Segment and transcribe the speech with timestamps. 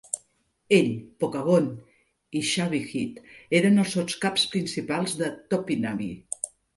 [0.75, 0.87] Ell,
[1.23, 1.67] Pokagon
[2.39, 3.19] i Shavehead
[3.59, 6.49] eren els sotscaps principals de Topinabee.